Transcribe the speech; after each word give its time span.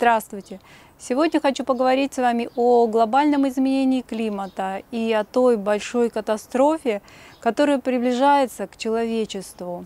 Здравствуйте! 0.00 0.60
Сегодня 0.98 1.42
хочу 1.42 1.62
поговорить 1.62 2.14
с 2.14 2.16
вами 2.16 2.48
о 2.56 2.86
глобальном 2.86 3.46
изменении 3.46 4.00
климата 4.00 4.82
и 4.90 5.12
о 5.12 5.24
той 5.24 5.58
большой 5.58 6.08
катастрофе, 6.08 7.02
которая 7.38 7.78
приближается 7.78 8.66
к 8.66 8.78
человечеству. 8.78 9.84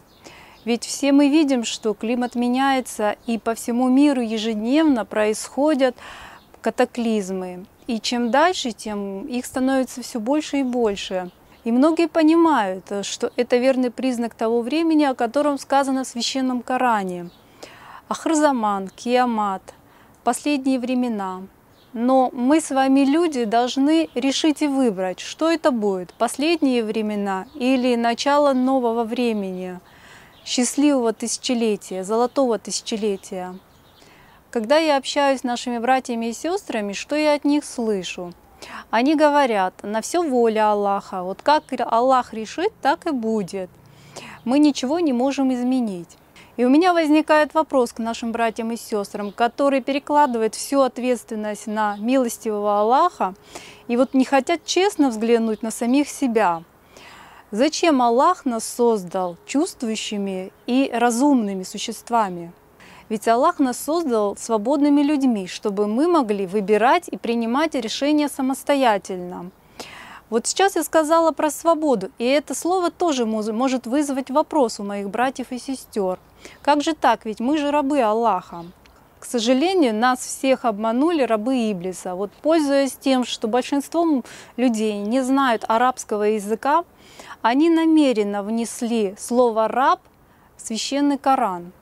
Ведь 0.65 0.85
все 0.85 1.11
мы 1.11 1.31
видим, 1.31 1.65
что 1.65 1.95
климат 1.95 2.37
меняется, 2.37 3.17
и 3.27 3.39
по 3.39 3.57
всему 3.57 3.89
миру 3.89 4.21
ежедневно 4.21 5.05
происходят 5.05 5.97
катаклизмы. 6.61 7.67
И 7.89 7.99
чем 7.99 8.31
дальше, 8.31 8.71
тем 8.71 9.27
их 9.27 9.45
становится 9.47 10.01
все 10.01 10.21
больше 10.21 10.59
и 10.59 10.63
больше. 10.63 11.33
И 11.65 11.73
многие 11.73 12.07
понимают, 12.07 12.85
что 13.03 13.33
это 13.35 13.57
верный 13.57 13.91
признак 13.91 14.35
того 14.35 14.61
времени, 14.61 15.03
о 15.03 15.17
котором 15.17 15.59
сказано 15.59 16.05
в 16.05 16.07
Священном 16.07 16.63
Коране. 16.63 17.31
Ахрзаман, 18.07 18.91
Киамат, 18.95 19.75
последние 20.25 20.79
времена. 20.79 21.43
Но 21.93 22.31
мы 22.33 22.61
с 22.61 22.71
вами, 22.71 23.01
люди, 23.01 23.45
должны 23.45 24.09
решить 24.17 24.63
и 24.63 24.67
выбрать, 24.67 25.21
что 25.21 25.49
это 25.49 25.71
будет, 25.71 26.13
последние 26.15 26.83
времена 26.83 27.47
или 27.55 27.95
начало 27.95 28.53
нового 28.53 29.05
времени, 29.05 29.79
счастливого 30.45 31.13
тысячелетия, 31.13 32.03
золотого 32.03 32.59
тысячелетия. 32.59 33.55
Когда 34.51 34.79
я 34.79 34.97
общаюсь 34.97 35.41
с 35.41 35.45
нашими 35.45 35.79
братьями 35.79 36.27
и 36.27 36.33
сестрами, 36.33 36.95
что 36.95 37.15
я 37.15 37.35
от 37.35 37.45
них 37.45 37.65
слышу? 37.65 38.33
Они 38.91 39.15
говорят, 39.15 39.75
на 39.83 40.01
все 40.01 40.23
воля 40.23 40.73
Аллаха. 40.73 41.23
Вот 41.23 41.43
как 41.43 41.65
Аллах 41.79 42.33
решит, 42.33 42.73
так 42.81 43.07
и 43.07 43.11
будет. 43.11 43.71
Мы 44.45 44.59
ничего 44.59 45.01
не 45.01 45.13
можем 45.13 45.53
изменить. 45.53 46.17
И 46.57 46.65
у 46.65 46.69
меня 46.69 46.93
возникает 46.93 47.53
вопрос 47.53 47.93
к 47.93 47.99
нашим 47.99 48.31
братьям 48.31 48.71
и 48.71 48.77
сестрам, 48.77 49.33
которые 49.33 49.83
перекладывают 49.83 50.55
всю 50.55 50.83
ответственность 50.83 51.67
на 51.67 51.97
милостивого 51.97 52.81
Аллаха 52.81 53.35
и 53.89 53.97
вот 53.97 54.15
не 54.15 54.25
хотят 54.25 54.65
честно 54.65 55.11
взглянуть 55.11 55.63
на 55.63 55.73
самих 55.73 56.09
себя. 56.09 56.63
Зачем 57.51 58.01
Аллах 58.03 58.45
нас 58.45 58.65
создал 58.65 59.37
чувствующими 59.47 60.53
и 60.67 60.91
разумными 60.93 61.65
существами? 61.65 62.53
Ведь 63.09 63.29
Аллах 63.29 63.59
нас 63.59 63.77
создал 63.77 64.37
свободными 64.37 65.03
людьми, 65.03 65.47
чтобы 65.47 65.87
мы 65.87 66.09
могли 66.09 66.47
выбирать 66.47 67.09
и 67.09 67.17
принимать 67.17 67.75
решения 67.75 68.29
самостоятельно. 68.29 69.51
Вот 70.31 70.47
сейчас 70.47 70.75
я 70.75 70.83
сказала 70.83 71.33
про 71.33 71.51
свободу, 71.51 72.11
и 72.19 72.25
это 72.25 72.55
слово 72.55 72.91
тоже 72.91 73.27
может 73.27 73.87
вызвать 73.87 74.31
вопрос 74.31 74.81
у 74.81 74.83
моих 74.83 75.11
братьев 75.11 75.49
и 75.51 75.59
сестер. 75.59 76.19
Как 76.63 76.83
же 76.83 76.95
так? 76.95 77.25
Ведь 77.25 77.41
мы 77.41 77.59
же 77.59 77.71
рабы 77.71 78.01
Аллаха. 78.01 78.65
К 79.21 79.27
сожалению, 79.27 79.95
нас 79.95 80.19
всех 80.19 80.67
обманули 80.67 81.23
рабы 81.23 81.71
Иблиса. 81.71 82.15
Вот 82.15 82.31
пользуясь 82.43 82.93
тем, 82.93 83.25
что 83.25 83.49
большинство 83.49 84.23
людей 84.59 84.99
не 84.99 85.23
знают 85.23 85.65
арабского 85.67 86.25
языка, 86.25 86.85
они 87.41 87.71
намеренно 87.71 88.43
внесли 88.43 89.15
слово 89.19 89.69
«раб» 89.69 90.01
в 90.57 90.61
священный 90.61 91.17
Коран. 91.17 91.73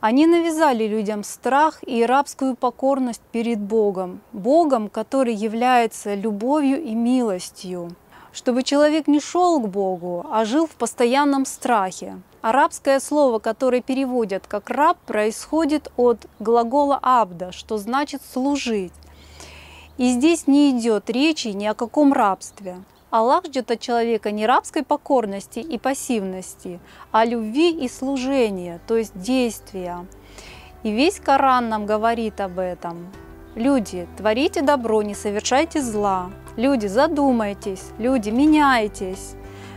Они 0.00 0.26
навязали 0.26 0.86
людям 0.86 1.24
страх 1.24 1.80
и 1.82 2.06
рабскую 2.06 2.54
покорность 2.54 3.22
перед 3.32 3.58
Богом, 3.58 4.20
Богом, 4.32 4.88
который 4.88 5.34
является 5.34 6.14
любовью 6.14 6.80
и 6.80 6.94
милостью, 6.94 7.96
чтобы 8.32 8.62
человек 8.62 9.08
не 9.08 9.20
шел 9.20 9.60
к 9.60 9.68
Богу, 9.68 10.24
а 10.30 10.44
жил 10.44 10.66
в 10.66 10.76
постоянном 10.76 11.44
страхе. 11.44 12.22
Арабское 12.40 13.00
слово, 13.00 13.40
которое 13.40 13.82
переводят 13.82 14.46
как 14.46 14.70
«раб», 14.70 14.98
происходит 15.06 15.90
от 15.96 16.26
глагола 16.38 16.98
«абда», 17.02 17.50
что 17.50 17.78
значит 17.78 18.22
«служить». 18.22 18.92
И 19.96 20.12
здесь 20.12 20.46
не 20.46 20.70
идет 20.70 21.10
речи 21.10 21.48
ни 21.48 21.66
о 21.66 21.74
каком 21.74 22.12
рабстве. 22.12 22.76
Аллах 23.10 23.46
ждет 23.46 23.70
от 23.70 23.80
человека 23.80 24.30
не 24.30 24.46
рабской 24.46 24.84
покорности 24.84 25.58
и 25.58 25.78
пассивности, 25.78 26.78
а 27.10 27.24
любви 27.24 27.70
и 27.70 27.88
служения, 27.88 28.80
то 28.86 28.96
есть 28.96 29.18
действия. 29.18 30.06
И 30.84 30.92
весь 30.92 31.18
Коран 31.18 31.68
нам 31.68 31.86
говорит 31.86 32.40
об 32.40 32.60
этом. 32.60 33.08
Люди, 33.56 34.06
творите 34.16 34.62
добро, 34.62 35.02
не 35.02 35.14
совершайте 35.14 35.82
зла. 35.82 36.30
Люди, 36.56 36.86
задумайтесь. 36.86 37.90
Люди, 37.98 38.30
меняйтесь. 38.30 39.34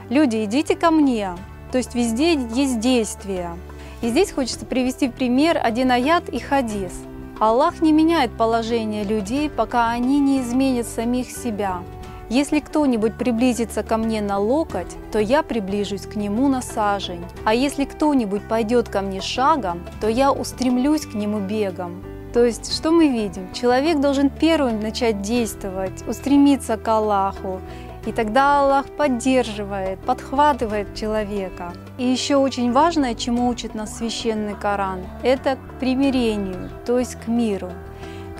Люди, 0.09 0.43
идите 0.43 0.75
ко 0.75 0.91
мне. 0.91 1.35
То 1.71 1.77
есть 1.77 1.95
везде 1.95 2.33
есть 2.33 2.79
действия. 2.79 3.57
И 4.01 4.09
здесь 4.09 4.31
хочется 4.31 4.65
привести 4.65 5.07
в 5.07 5.13
пример 5.13 5.59
один 5.61 5.91
аят 5.91 6.27
и 6.29 6.39
хадис. 6.39 6.93
Аллах 7.39 7.81
не 7.81 7.91
меняет 7.91 8.31
положение 8.37 9.03
людей, 9.03 9.49
пока 9.49 9.89
они 9.89 10.19
не 10.19 10.41
изменят 10.41 10.87
самих 10.87 11.29
себя. 11.31 11.81
Если 12.29 12.59
кто-нибудь 12.59 13.15
приблизится 13.15 13.83
ко 13.83 13.97
мне 13.97 14.21
на 14.21 14.37
локоть, 14.37 14.95
то 15.11 15.19
я 15.19 15.43
приближусь 15.43 16.03
к 16.03 16.15
нему 16.15 16.47
на 16.47 16.61
сажень. 16.61 17.25
А 17.43 17.53
если 17.53 17.83
кто-нибудь 17.83 18.43
пойдет 18.47 18.87
ко 18.87 19.01
мне 19.01 19.19
шагом, 19.19 19.81
то 19.99 20.07
я 20.07 20.31
устремлюсь 20.31 21.05
к 21.05 21.13
нему 21.13 21.39
бегом. 21.39 22.03
То 22.33 22.45
есть, 22.45 22.73
что 22.73 22.91
мы 22.91 23.09
видим? 23.09 23.51
Человек 23.53 23.99
должен 23.99 24.29
первым 24.29 24.79
начать 24.79 25.21
действовать, 25.21 26.07
устремиться 26.07 26.77
к 26.77 26.87
Аллаху, 26.87 27.59
и 28.05 28.11
тогда 28.11 28.61
Аллах 28.61 28.85
поддерживает, 28.97 29.99
подхватывает 29.99 30.95
человека. 30.95 31.73
И 31.97 32.05
еще 32.05 32.35
очень 32.35 32.71
важное, 32.71 33.15
чему 33.15 33.47
учит 33.47 33.75
нас 33.75 33.97
священный 33.97 34.55
Коран, 34.55 35.01
это 35.23 35.55
к 35.55 35.79
примирению, 35.79 36.69
то 36.85 36.99
есть 36.99 37.15
к 37.15 37.27
миру 37.27 37.71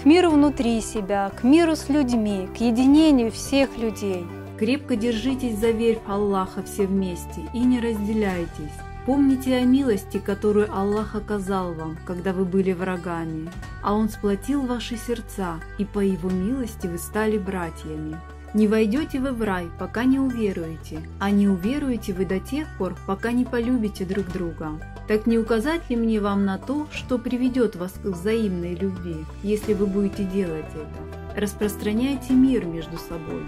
к 0.01 0.05
миру 0.05 0.31
внутри 0.31 0.81
себя, 0.81 1.29
к 1.29 1.43
миру 1.43 1.75
с 1.75 1.87
людьми, 1.87 2.49
к 2.57 2.59
единению 2.59 3.31
всех 3.31 3.77
людей. 3.77 4.25
Крепко 4.57 4.95
держитесь 4.95 5.59
за 5.59 5.69
верь 5.69 5.99
Аллаха 6.07 6.63
все 6.63 6.87
вместе 6.87 7.41
и 7.53 7.59
не 7.59 7.79
разделяйтесь. 7.79 8.73
Помните 9.05 9.57
о 9.57 9.61
милости, 9.61 10.17
которую 10.17 10.71
Аллах 10.75 11.15
оказал 11.15 11.73
вам, 11.73 11.97
когда 12.05 12.33
вы 12.33 12.45
были 12.45 12.71
врагами, 12.71 13.49
а 13.83 13.93
Он 13.93 14.09
сплотил 14.09 14.61
ваши 14.65 14.97
сердца, 14.97 15.59
и 15.77 15.85
по 15.85 15.99
Его 15.99 16.29
милости 16.29 16.87
вы 16.87 16.97
стали 16.97 17.37
братьями. 17.37 18.19
Не 18.53 18.67
войдете 18.67 19.19
вы 19.19 19.31
в 19.31 19.41
рай, 19.43 19.67
пока 19.79 20.03
не 20.03 20.19
уверуете, 20.19 20.99
а 21.19 21.31
не 21.31 21.47
уверуете 21.47 22.11
вы 22.11 22.25
до 22.25 22.39
тех 22.39 22.67
пор, 22.77 22.97
пока 23.07 23.31
не 23.31 23.45
полюбите 23.45 24.03
друг 24.03 24.27
друга. 24.27 24.71
Так 25.07 25.25
не 25.25 25.37
указать 25.37 25.89
ли 25.89 25.95
мне 25.95 26.19
вам 26.19 26.43
на 26.43 26.57
то, 26.57 26.87
что 26.91 27.17
приведет 27.17 27.77
вас 27.77 27.93
к 27.93 28.05
взаимной 28.05 28.75
любви, 28.75 29.25
если 29.41 29.73
вы 29.73 29.85
будете 29.85 30.25
делать 30.25 30.65
это? 30.73 31.39
Распространяйте 31.39 32.33
мир 32.33 32.65
между 32.65 32.97
собой. 32.97 33.43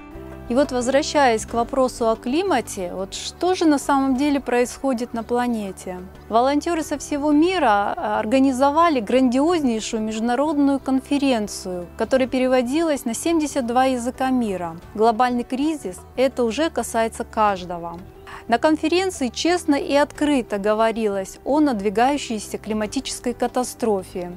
И 0.53 0.55
вот 0.55 0.71
возвращаясь 0.71 1.47
к 1.47 1.55
вопросу 1.55 2.11
о 2.11 2.15
климате, 2.15 2.91
вот 2.93 3.15
что 3.15 3.55
же 3.55 3.65
на 3.65 3.79
самом 3.79 4.17
деле 4.17 4.39
происходит 4.39 5.11
на 5.11 5.23
планете? 5.23 5.97
Волонтеры 6.29 6.83
со 6.83 6.99
всего 6.99 7.31
мира 7.31 7.95
а, 7.97 8.19
организовали 8.19 8.99
грандиознейшую 8.99 10.03
международную 10.03 10.79
конференцию, 10.79 11.87
которая 11.97 12.27
переводилась 12.27 13.03
на 13.03 13.15
72 13.15 13.85
языка 13.85 14.29
мира. 14.29 14.77
Глобальный 14.93 15.43
кризис– 15.43 15.97
это 16.17 16.43
уже 16.43 16.69
касается 16.69 17.23
каждого. 17.23 17.97
На 18.47 18.59
конференции 18.59 19.29
честно 19.29 19.73
и 19.73 19.95
открыто 19.95 20.59
говорилось 20.59 21.39
о 21.45 21.61
надвигающейся 21.61 22.59
климатической 22.59 23.33
катастрофе. 23.33 24.31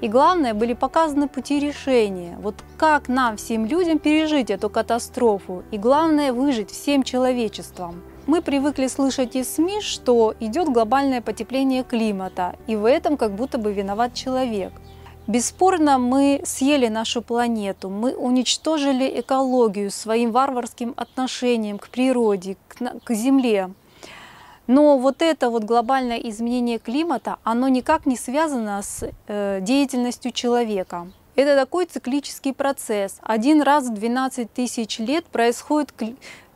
И 0.00 0.08
главное, 0.08 0.54
были 0.54 0.74
показаны 0.74 1.28
пути 1.28 1.58
решения. 1.58 2.36
Вот 2.40 2.56
как 2.76 3.08
нам, 3.08 3.36
всем 3.36 3.66
людям, 3.66 3.98
пережить 3.98 4.50
эту 4.50 4.70
катастрофу. 4.70 5.62
И 5.70 5.78
главное, 5.78 6.32
выжить 6.32 6.70
всем 6.70 7.02
человечеством. 7.02 8.02
Мы 8.26 8.40
привыкли 8.40 8.86
слышать 8.86 9.36
из 9.36 9.54
СМИ, 9.54 9.82
что 9.82 10.34
идет 10.40 10.70
глобальное 10.70 11.20
потепление 11.20 11.84
климата, 11.84 12.56
и 12.66 12.74
в 12.74 12.86
этом 12.86 13.18
как 13.18 13.34
будто 13.34 13.58
бы 13.58 13.72
виноват 13.72 14.14
человек. 14.14 14.72
Бесспорно, 15.26 15.98
мы 15.98 16.40
съели 16.44 16.88
нашу 16.88 17.20
планету, 17.20 17.90
мы 17.90 18.14
уничтожили 18.14 19.20
экологию 19.20 19.90
своим 19.90 20.32
варварским 20.32 20.94
отношением 20.96 21.78
к 21.78 21.88
природе, 21.88 22.56
к, 22.68 22.76
к 23.04 23.14
Земле. 23.14 23.70
Но 24.66 24.98
вот 24.98 25.20
это 25.20 25.50
вот 25.50 25.64
глобальное 25.64 26.18
изменение 26.18 26.78
климата, 26.78 27.36
оно 27.44 27.68
никак 27.68 28.06
не 28.06 28.16
связано 28.16 28.80
с 28.82 29.08
э, 29.26 29.58
деятельностью 29.60 30.32
человека. 30.32 31.06
Это 31.36 31.56
такой 31.56 31.86
циклический 31.86 32.54
процесс. 32.54 33.18
Один 33.22 33.60
раз 33.60 33.88
в 33.88 33.94
12 33.94 34.52
тысяч 34.52 34.98
лет 34.98 35.24
происходят 35.26 35.92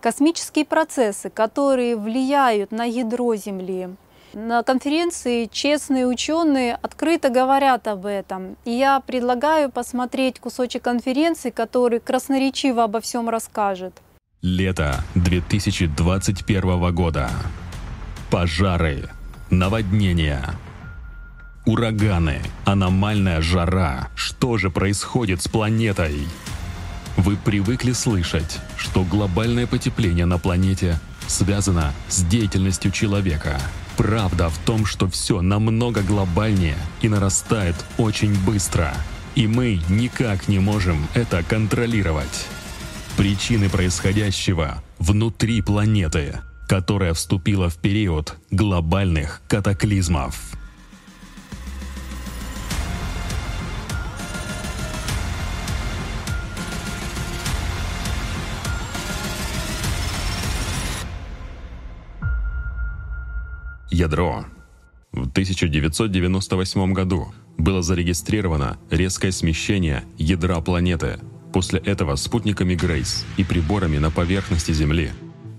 космические 0.00 0.64
процессы, 0.64 1.30
которые 1.30 1.96
влияют 1.96 2.70
на 2.70 2.84
ядро 2.84 3.34
Земли. 3.34 3.88
На 4.34 4.62
конференции 4.62 5.48
честные 5.50 6.06
ученые 6.06 6.78
открыто 6.80 7.30
говорят 7.30 7.88
об 7.88 8.06
этом. 8.06 8.56
И 8.64 8.70
я 8.70 9.00
предлагаю 9.00 9.70
посмотреть 9.70 10.38
кусочек 10.38 10.82
конференции, 10.82 11.50
который 11.50 11.98
красноречиво 11.98 12.84
обо 12.84 13.00
всем 13.00 13.28
расскажет. 13.28 13.94
Лето 14.42 14.94
2021 15.16 16.94
года. 16.94 17.30
Пожары, 18.30 19.08
наводнения, 19.48 20.54
ураганы, 21.64 22.42
аномальная 22.66 23.40
жара, 23.40 24.08
что 24.14 24.58
же 24.58 24.68
происходит 24.68 25.40
с 25.40 25.48
планетой? 25.48 26.28
Вы 27.16 27.36
привыкли 27.36 27.92
слышать, 27.92 28.60
что 28.76 29.02
глобальное 29.02 29.66
потепление 29.66 30.26
на 30.26 30.36
планете 30.36 31.00
связано 31.26 31.94
с 32.08 32.22
деятельностью 32.22 32.90
человека. 32.90 33.58
Правда 33.96 34.50
в 34.50 34.58
том, 34.58 34.84
что 34.84 35.08
все 35.08 35.40
намного 35.40 36.02
глобальнее 36.02 36.76
и 37.00 37.08
нарастает 37.08 37.76
очень 37.96 38.38
быстро. 38.44 38.92
И 39.36 39.46
мы 39.46 39.80
никак 39.88 40.48
не 40.48 40.58
можем 40.58 41.08
это 41.14 41.42
контролировать. 41.42 42.46
Причины 43.16 43.70
происходящего 43.70 44.82
внутри 44.98 45.62
планеты, 45.62 46.40
которая 46.68 47.14
вступила 47.14 47.70
в 47.70 47.78
период 47.78 48.36
глобальных 48.50 49.40
катаклизмов. 49.48 50.52
Ядро. 63.90 64.44
В 65.12 65.22
1998 65.22 66.92
году 66.92 67.32
было 67.56 67.82
зарегистрировано 67.82 68.76
резкое 68.90 69.32
смещение 69.32 70.04
ядра 70.18 70.60
планеты. 70.60 71.18
После 71.50 71.80
этого 71.80 72.14
спутниками 72.16 72.74
Грейс 72.74 73.24
и 73.38 73.44
приборами 73.44 73.96
на 73.96 74.10
поверхности 74.10 74.72
Земли 74.72 75.10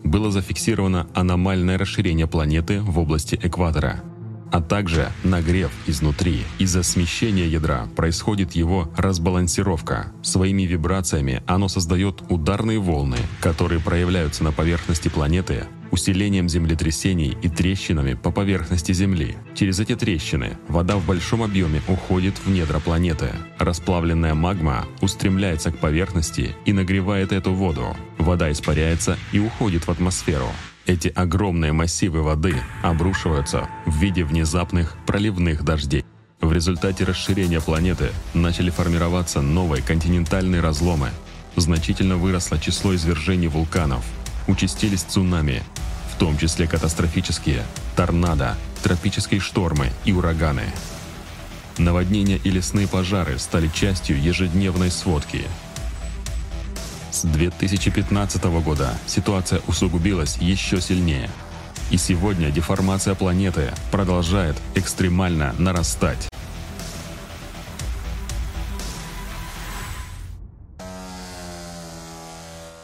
было 0.10 0.32
зафиксировано 0.32 1.08
аномальное 1.14 1.78
расширение 1.78 2.28
планеты 2.28 2.82
в 2.82 2.98
области 3.00 3.40
экватора, 3.42 4.02
а 4.52 4.62
также 4.62 5.12
нагрев 5.24 5.72
изнутри. 5.86 6.42
Из-за 6.58 6.84
смещения 6.84 7.46
ядра 7.46 7.88
происходит 7.96 8.54
его 8.54 8.92
разбалансировка. 8.98 10.12
Своими 10.24 10.64
вибрациями 10.64 11.44
оно 11.46 11.68
создает 11.68 12.24
ударные 12.30 12.80
волны, 12.80 13.18
которые 13.40 13.80
проявляются 13.80 14.44
на 14.44 14.52
поверхности 14.52 15.10
планеты 15.10 15.68
усилением 15.92 16.50
землетрясений 16.50 17.38
и 17.42 17.50
трещинами 17.50 18.14
по 18.14 18.32
поверхности 18.32 18.92
Земли. 18.92 19.38
Через 19.56 19.80
эти 19.80 19.96
трещины 19.96 20.58
вода 20.68 20.98
в 20.98 21.06
большом 21.06 21.44
объеме 21.44 21.82
уходит 21.88 22.36
в 22.38 22.50
недра 22.50 22.80
планеты. 22.80 23.32
Расплавленная 23.58 24.34
магма 24.34 24.86
устремляется 25.02 25.72
к 25.72 25.78
поверхности 25.78 26.56
и 26.66 26.74
нагревает 26.74 27.32
эту 27.32 27.54
воду. 27.54 27.96
Вода 28.18 28.52
испаряется 28.52 29.18
и 29.32 29.40
уходит 29.40 29.88
в 29.88 29.92
атмосферу. 29.92 30.48
Эти 30.86 31.10
огромные 31.10 31.72
массивы 31.72 32.24
воды 32.24 32.56
обрушиваются 32.82 33.70
в 33.86 34.00
виде 34.00 34.24
внезапных 34.24 34.96
проливных 35.06 35.64
дождей. 35.64 36.04
В 36.42 36.54
результате 36.54 37.04
расширения 37.04 37.60
планеты 37.60 38.10
начали 38.34 38.70
формироваться 38.70 39.42
новые 39.42 39.84
континентальные 39.84 40.62
разломы. 40.62 41.10
Значительно 41.56 42.16
выросло 42.16 42.58
число 42.58 42.96
извержений 42.96 43.48
вулканов, 43.48 44.06
участились 44.48 45.02
цунами, 45.02 45.64
в 46.14 46.18
том 46.20 46.38
числе 46.38 46.68
катастрофические, 46.68 47.64
торнадо, 47.96 48.56
тропические 48.84 49.40
штормы 49.40 49.92
и 50.06 50.12
ураганы. 50.12 50.66
Наводнения 51.78 52.38
и 52.44 52.50
лесные 52.50 52.88
пожары 52.88 53.40
стали 53.40 53.70
частью 53.70 54.22
ежедневной 54.22 54.92
сводки. 54.92 55.46
С 57.12 57.24
2015 57.24 58.44
года 58.62 58.94
ситуация 59.08 59.62
усугубилась 59.68 60.38
еще 60.38 60.82
сильнее. 60.82 61.30
И 61.90 61.98
сегодня 61.98 62.52
деформация 62.52 63.16
планеты 63.16 63.74
продолжает 63.92 64.58
экстремально 64.76 65.56
нарастать. 65.58 66.30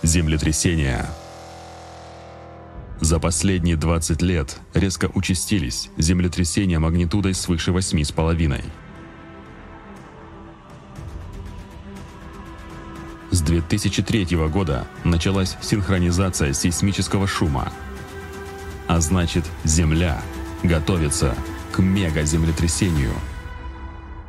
Землетрясения– 0.01 1.05
за 3.01 3.19
последние 3.19 3.75
20 3.75 4.21
лет 4.21 4.57
резко 4.73 5.09
участились 5.13 5.89
землетрясения 5.97 6.79
магнитудой 6.79 7.33
свыше 7.33 7.71
8,5. 7.71 8.63
С 13.31 13.41
2003 13.41 14.37
года 14.47 14.87
началась 15.03 15.57
синхронизация 15.61 16.53
сейсмического 16.53 17.27
шума. 17.27 17.71
А 18.87 19.01
значит, 19.01 19.43
Земля 19.65 20.21
готовится 20.63 21.35
к 21.73 21.79
мега-землетрясению. 21.79 23.11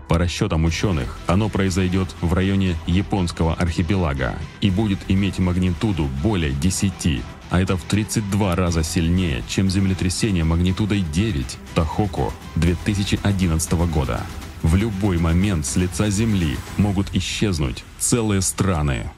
По 0.08 0.18
расчетам 0.18 0.64
ученых, 0.64 1.18
оно 1.26 1.48
произойдет 1.48 2.08
в 2.20 2.32
районе 2.32 2.76
японского 2.86 3.54
архипелага 3.54 4.36
и 4.60 4.70
будет 4.70 4.98
иметь 5.08 5.38
магнитуду 5.38 6.08
более 6.22 6.52
10 6.52 7.22
а 7.50 7.60
это 7.60 7.76
в 7.76 7.82
32 7.82 8.56
раза 8.56 8.82
сильнее, 8.82 9.42
чем 9.48 9.70
землетрясение 9.70 10.44
магнитудой 10.44 11.00
9 11.00 11.58
Тахоку 11.74 12.32
2011 12.56 13.72
года. 13.92 14.20
В 14.62 14.74
любой 14.76 15.18
момент 15.18 15.66
с 15.66 15.76
лица 15.76 16.10
Земли 16.10 16.56
могут 16.76 17.14
исчезнуть 17.14 17.84
целые 17.98 18.42
страны. 18.42 19.10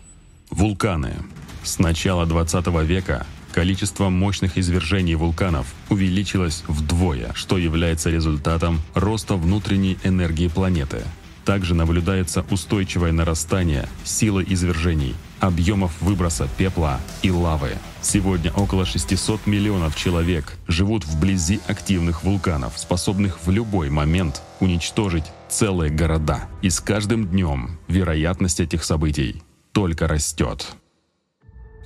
Вулканы. 0.50 1.14
С 1.62 1.78
начала 1.78 2.26
20 2.26 2.66
века 2.84 3.26
количество 3.52 4.08
мощных 4.08 4.58
извержений 4.58 5.14
вулканов 5.14 5.66
увеличилось 5.88 6.64
вдвое, 6.68 7.32
что 7.34 7.58
является 7.58 8.10
результатом 8.10 8.80
роста 8.94 9.34
внутренней 9.34 9.98
энергии 10.04 10.48
планеты– 10.48 11.02
также 11.48 11.74
наблюдается 11.74 12.44
устойчивое 12.50 13.10
нарастание 13.10 13.88
силы 14.04 14.44
извержений, 14.46 15.14
объемов 15.40 16.00
выброса 16.00 16.48
пепла 16.56 17.00
и 17.22 17.30
лавы. 17.30 17.72
Сегодня 18.00 18.52
около 18.52 18.84
600 18.84 19.46
миллионов 19.46 19.96
человек 19.96 20.56
живут 20.66 21.04
вблизи 21.04 21.60
активных 21.66 22.22
вулканов, 22.22 22.78
способных 22.78 23.38
в 23.44 23.50
любой 23.50 23.90
момент 23.90 24.42
уничтожить 24.60 25.24
целые 25.48 25.90
города. 25.90 26.48
И 26.62 26.70
с 26.70 26.80
каждым 26.80 27.26
днем 27.26 27.78
вероятность 27.88 28.60
этих 28.60 28.84
событий 28.84 29.42
только 29.72 30.06
растет. 30.06 30.66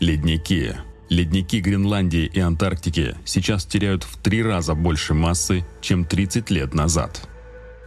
Ледники. 0.00 0.74
Ледники 1.08 1.60
Гренландии 1.60 2.24
и 2.24 2.40
Антарктики 2.40 3.16
сейчас 3.24 3.66
теряют 3.66 4.02
в 4.02 4.16
три 4.16 4.42
раза 4.42 4.74
больше 4.74 5.12
массы, 5.12 5.64
чем 5.82 6.06
30 6.06 6.48
лет 6.50 6.72
назад. 6.72 7.28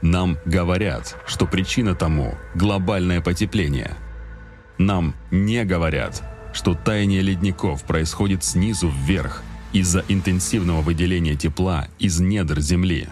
Нам 0.04 0.38
говорят, 0.46 1.16
что 1.26 1.48
причина 1.48 1.96
тому– 1.96 2.36
глобальное 2.56 3.22
потепление. 3.22 3.96
Нам 4.78 5.16
не 5.32 5.64
говорят, 5.64 6.24
что 6.54 6.74
таяние 6.74 7.22
ледников 7.22 7.84
происходит 7.84 8.44
снизу 8.44 8.90
вверх 8.90 9.44
из-за 9.74 10.04
интенсивного 10.08 10.82
выделения 10.82 11.36
тепла 11.36 11.88
из 12.00 12.20
недр 12.20 12.60
Земли. 12.60 13.10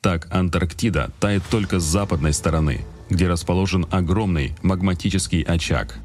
Так 0.00 0.26
Антарктида 0.34 1.12
тает 1.20 1.42
только 1.50 1.78
с 1.78 1.84
западной 1.84 2.32
стороны, 2.32 2.84
где 3.08 3.28
расположен 3.28 3.86
огромный 3.90 4.54
магматический 4.62 5.42
очаг. 5.42 5.98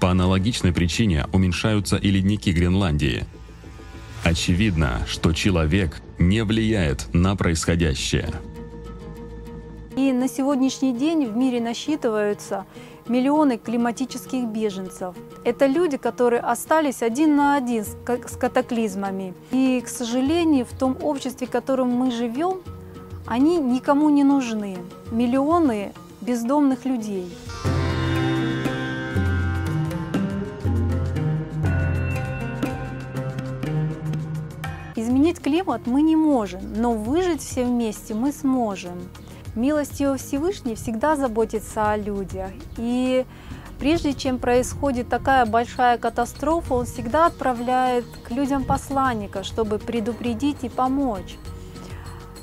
По 0.00 0.10
аналогичной 0.10 0.72
причине 0.72 1.26
уменьшаются 1.32 1.96
и 1.96 2.10
ледники 2.10 2.50
Гренландии. 2.50 3.24
Очевидно, 4.24 5.02
что 5.06 5.32
человек 5.32 6.00
не 6.18 6.42
влияет 6.44 7.12
на 7.12 7.36
происходящее. 7.36 8.32
И 9.96 10.12
на 10.12 10.28
сегодняшний 10.28 10.96
день 10.96 11.26
в 11.26 11.36
мире 11.36 11.60
насчитываются 11.60 12.64
миллионы 13.10 13.58
климатических 13.58 14.44
беженцев. 14.44 15.16
Это 15.44 15.66
люди, 15.66 15.96
которые 15.96 16.40
остались 16.40 17.02
один 17.02 17.36
на 17.36 17.56
один 17.56 17.84
с 17.84 18.36
катаклизмами. 18.36 19.34
И, 19.50 19.82
к 19.84 19.88
сожалению, 19.88 20.64
в 20.64 20.78
том 20.78 20.96
обществе, 21.02 21.46
в 21.46 21.50
котором 21.50 21.90
мы 21.90 22.12
живем, 22.12 22.60
они 23.26 23.58
никому 23.58 24.10
не 24.10 24.22
нужны. 24.22 24.78
Миллионы 25.10 25.92
бездомных 26.20 26.84
людей. 26.84 27.28
Изменить 34.94 35.40
климат 35.40 35.86
мы 35.86 36.02
не 36.02 36.14
можем, 36.14 36.60
но 36.76 36.92
выжить 36.92 37.40
все 37.42 37.64
вместе 37.64 38.14
мы 38.14 38.32
сможем. 38.32 38.98
Милостью 39.56 40.16
Всевышний 40.16 40.76
всегда 40.76 41.16
заботится 41.16 41.90
о 41.90 41.96
людях. 41.96 42.50
И 42.76 43.26
прежде 43.80 44.14
чем 44.14 44.38
происходит 44.38 45.08
такая 45.08 45.44
большая 45.44 45.98
катастрофа, 45.98 46.74
он 46.74 46.86
всегда 46.86 47.26
отправляет 47.26 48.04
к 48.24 48.30
людям 48.30 48.64
посланника, 48.64 49.42
чтобы 49.42 49.78
предупредить 49.78 50.62
и 50.62 50.68
помочь. 50.68 51.36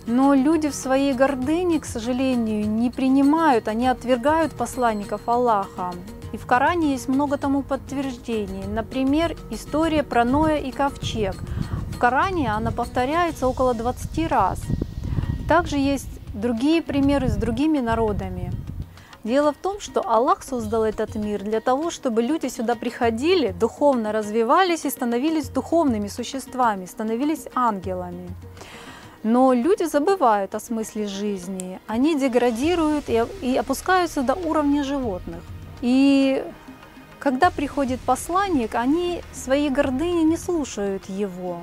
Но 0.06 0.34
люди 0.34 0.70
в 0.70 0.76
своей 0.76 1.14
гордыне, 1.14 1.80
к 1.80 1.86
сожалению, 1.86 2.70
не 2.70 2.90
принимают, 2.90 3.68
они 3.68 3.88
отвергают 3.88 4.54
посланников 4.54 5.28
Аллаха. 5.28 5.94
И 6.34 6.38
в 6.38 6.46
Коране 6.46 6.92
есть 6.92 7.08
много 7.08 7.38
тому 7.38 7.62
подтверждений. 7.62 8.66
Например, 8.68 9.36
история 9.50 10.04
про 10.04 10.26
Ноя 10.26 10.58
и 10.58 10.72
ковчег. 10.72 11.36
В 11.90 11.98
Коране 11.98 12.54
она 12.54 12.72
повторяется 12.72 13.48
около 13.48 13.74
20 13.74 14.30
раз. 14.30 14.62
Также 15.48 15.78
есть 15.78 16.17
другие 16.38 16.82
примеры 16.82 17.28
с 17.28 17.36
другими 17.36 17.80
народами. 17.80 18.52
Дело 19.24 19.52
в 19.52 19.58
том, 19.58 19.82
что 19.82 20.02
Аллах 20.10 20.44
создал 20.44 20.86
этот 20.86 21.16
мир 21.16 21.44
для 21.44 21.60
того, 21.60 21.92
чтобы 21.92 22.22
люди 22.22 22.48
сюда 22.48 22.76
приходили, 22.76 23.52
духовно 23.52 24.14
развивались 24.14 24.86
и 24.86 24.90
становились 24.90 25.50
духовными 25.50 26.08
существами, 26.08 26.86
становились 26.86 27.48
ангелами. 27.54 28.30
Но 29.24 29.52
люди 29.52 29.84
забывают 29.84 30.56
о 30.56 30.60
смысле 30.60 31.08
жизни, 31.08 31.80
они 31.88 32.18
деградируют 32.18 33.10
и 33.10 33.58
опускаются 33.58 34.22
до 34.22 34.34
уровня 34.36 34.84
животных. 34.84 35.42
И 35.82 36.44
когда 37.20 37.50
приходит 37.50 38.00
посланник, 38.00 38.76
они 38.76 39.22
своей 39.34 39.70
гордыни 39.70 40.24
не 40.24 40.38
слушают 40.38 41.10
его. 41.10 41.60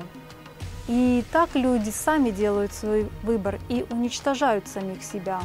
И 0.87 1.23
так 1.31 1.55
люди 1.55 1.89
сами 1.89 2.29
делают 2.29 2.73
свой 2.73 3.07
выбор 3.23 3.59
и 3.69 3.85
уничтожают 3.89 4.67
самих 4.67 5.03
себя. 5.03 5.41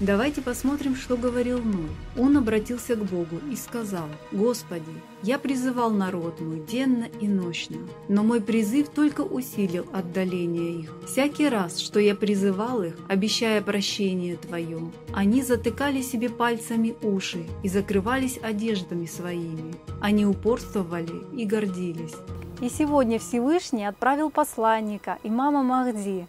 Давайте 0.00 0.42
посмотрим, 0.42 0.96
что 0.96 1.16
говорил 1.16 1.60
Ной. 1.62 1.88
Он 2.18 2.36
обратился 2.36 2.96
к 2.96 3.04
Богу 3.04 3.36
и 3.50 3.54
сказал, 3.54 4.08
«Господи, 4.32 4.82
я 5.22 5.38
призывал 5.38 5.90
народ 5.90 6.40
мой 6.40 6.60
денно 6.60 7.06
и 7.20 7.28
ночно, 7.28 7.76
но 8.08 8.24
мой 8.24 8.40
призыв 8.40 8.88
только 8.88 9.20
усилил 9.20 9.86
отдаление 9.92 10.80
их. 10.80 10.92
Всякий 11.06 11.48
раз, 11.48 11.78
что 11.78 12.00
я 12.00 12.16
призывал 12.16 12.82
их, 12.82 12.94
обещая 13.08 13.62
прощение 13.62 14.36
Твое, 14.36 14.90
они 15.14 15.40
затыкали 15.42 16.02
себе 16.02 16.28
пальцами 16.28 16.96
уши 17.02 17.46
и 17.62 17.68
закрывались 17.68 18.40
одеждами 18.42 19.06
своими. 19.06 19.74
Они 20.00 20.26
упорствовали 20.26 21.22
и 21.36 21.44
гордились». 21.44 22.16
И 22.62 22.68
сегодня 22.68 23.18
Всевышний 23.18 23.84
отправил 23.84 24.30
посланника, 24.30 25.18
имама 25.24 25.64
Махди, 25.64 26.28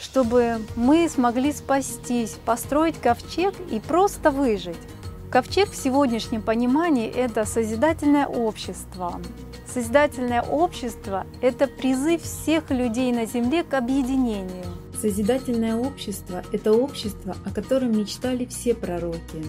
чтобы 0.00 0.56
мы 0.74 1.08
смогли 1.08 1.52
спастись, 1.52 2.36
построить 2.44 3.00
ковчег 3.00 3.54
и 3.70 3.78
просто 3.78 4.32
выжить. 4.32 4.76
Ковчег 5.30 5.70
в 5.70 5.76
сегодняшнем 5.76 6.42
понимании– 6.42 7.06
это 7.14 7.44
созидательное 7.44 8.26
общество. 8.26 9.20
Созидательное 9.72 10.42
общество– 10.42 11.24
это 11.42 11.68
призыв 11.68 12.22
всех 12.22 12.72
людей 12.72 13.12
на 13.12 13.24
Земле 13.24 13.62
к 13.62 13.72
объединению. 13.74 14.64
Созидательное 15.00 15.76
общество– 15.76 16.42
это 16.52 16.72
общество, 16.72 17.36
о 17.46 17.54
котором 17.54 17.96
мечтали 17.96 18.46
все 18.46 18.74
пророки. 18.74 19.44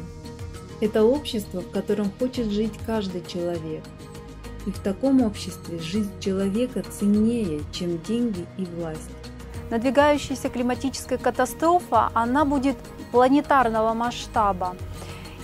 Это 0.79 1.03
общество, 1.03 1.62
в 1.62 1.71
котором 1.71 2.12
хочет 2.19 2.51
жить 2.51 2.74
каждый 2.86 3.25
человек. 3.25 3.83
И 4.66 4.72
в 4.72 4.80
таком 4.80 5.22
обществе 5.22 5.80
жизнь 5.80 6.12
человека 6.20 6.84
ценнее, 6.84 7.62
чем 7.72 8.01
деньги 8.04 8.46
и 8.58 8.66
власть 8.66 9.10
надвигающаяся 9.70 10.50
климатическая 10.50 11.18
катастрофа, 11.18 12.10
она 12.13 12.46
будет 12.46 12.78
планетарного 13.12 13.94
масштаба. 13.94 14.75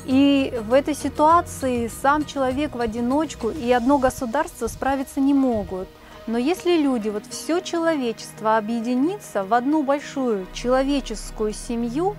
И 0.05 0.53
в 0.67 0.73
этой 0.73 0.93
ситуации 0.93 1.87
сам 1.87 2.25
человек 2.25 2.75
в 2.75 2.81
одиночку 2.81 3.49
и 3.49 3.71
одно 3.71 3.97
государство 3.97 4.67
справиться 4.67 5.19
не 5.19 5.33
могут. 5.33 5.87
Но 6.27 6.37
если 6.37 6.77
люди, 6.77 7.09
вот 7.09 7.23
все 7.29 7.59
человечество 7.59 8.57
объединится 8.57 9.43
в 9.43 9.53
одну 9.53 9.83
большую 9.83 10.47
человеческую 10.53 11.53
семью, 11.53 12.15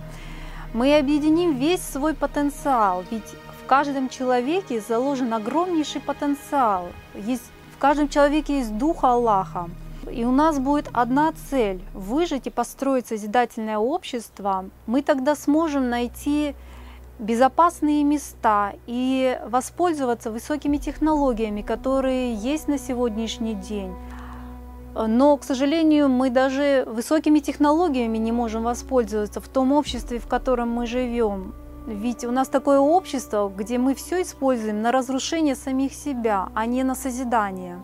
мы 0.73 0.97
объединим 0.97 1.57
весь 1.57 1.83
свой 1.83 2.15
потенциал. 2.15 3.05
Ведь 3.11 3.35
в 3.67 3.69
каждом 3.69 4.09
человеке 4.09 4.81
заложен 4.81 5.35
огромнейший 5.35 6.01
потенциал. 6.01 6.87
Есть, 7.17 7.51
в 7.75 7.79
каждом 7.79 8.09
человеке 8.09 8.59
есть 8.59 8.79
дух 8.79 9.03
Аллаха. 9.03 9.69
И 10.09 10.25
у 10.25 10.31
нас 10.31 10.61
будет 10.61 10.89
одна 10.93 11.33
цель– 11.51 11.81
выжить 11.93 12.47
и 12.47 12.51
построить 12.51 13.09
созидательное 13.09 13.79
общество. 13.79 14.67
Мы 14.87 15.03
тогда 15.03 15.35
сможем 15.35 15.91
найти 15.91 16.55
безопасные 17.19 18.05
места 18.05 18.75
и 18.87 19.37
воспользоваться 19.49 20.31
высокими 20.31 20.77
технологиями, 20.77 21.63
которые 21.63 22.35
есть 22.35 22.69
на 22.69 22.79
сегодняшний 22.79 23.55
день. 23.55 23.93
Но, 24.95 25.37
к 25.37 25.43
сожалению, 25.43 26.09
мы 26.09 26.31
даже 26.31 26.85
высокими 26.87 27.41
технологиями 27.41 28.19
не 28.19 28.31
можем 28.31 28.63
воспользоваться 28.63 29.41
в 29.41 29.49
том 29.49 29.73
обществе, 29.73 30.21
в 30.21 30.29
котором 30.29 30.71
мы 30.71 30.87
живем. 30.87 31.53
Ведь 31.87 32.25
у 32.25 32.33
нас 32.33 32.49
такое 32.49 32.81
общество, 32.81 33.49
где 33.49 33.79
мы 33.79 33.95
все 33.95 34.23
используем 34.23 34.83
на 34.83 34.91
разрушение 34.91 35.55
самих 35.55 35.95
себя, 35.95 36.49
а 36.53 36.67
не 36.67 36.83
на 36.83 36.97
созидание. 36.97 37.79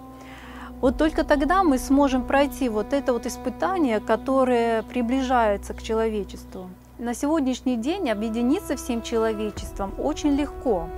Вот 0.80 0.98
только 0.98 1.22
тогда 1.22 1.62
мы 1.62 1.78
сможем 1.78 2.26
пройти 2.26 2.68
вот 2.68 2.92
это 2.92 3.12
вот 3.12 3.26
испытание, 3.26 4.00
которое 4.00 4.82
приближается 4.82 5.72
к 5.72 5.82
человечеству. 5.82 6.68
На 6.98 7.14
сегодняшний 7.14 7.76
день 7.76 8.10
объединиться 8.10 8.74
всем 8.74 9.02
человечеством 9.02 9.92
очень 9.98 10.34
легко. 10.34 10.88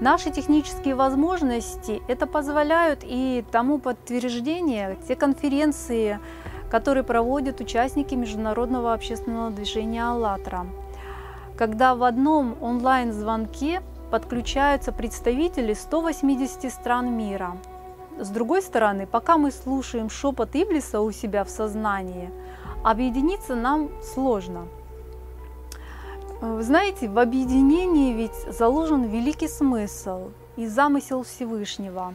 Наши 0.00 0.30
технические 0.30 0.94
возможности 0.94 2.02
это 2.08 2.26
позволяют 2.26 3.00
и 3.02 3.42
тому 3.50 3.78
подтверждение 3.78 4.98
те 5.08 5.16
конференции, 5.16 6.18
которые 6.70 7.04
проводят 7.04 7.60
участники 7.60 8.14
международного 8.14 8.92
общественного 8.92 9.50
движения 9.50 10.04
«АЛЛАТРА», 10.04 10.66
когда 11.60 11.94
в 11.94 12.02
одном 12.02 12.56
онлайн-звонке 12.60 13.82
подключаются 14.10 14.90
представители 14.90 15.74
180 15.74 16.72
стран 16.72 17.12
мира– 17.12 17.56
с 18.20 18.28
другой 18.28 18.60
стороны, 18.60 19.06
пока 19.06 19.38
мы 19.38 19.50
слушаем 19.50 20.10
шепот 20.10 20.50
Иблиса 20.54 21.00
у 21.00 21.10
себя 21.10 21.42
в 21.42 21.48
сознании, 21.48 22.30
объединиться 22.84 23.54
нам 23.54 23.90
сложно. 24.02 24.68
Вы 26.42 26.62
знаете, 26.62 27.08
в 27.08 27.18
объединении 27.18 28.12
ведь 28.12 28.58
заложен 28.58 29.04
великий 29.04 29.48
смысл 29.48 30.30
и 30.56 30.66
замысел 30.66 31.22
Всевышнего. 31.22 32.12